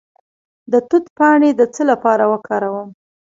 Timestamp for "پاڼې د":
1.17-1.61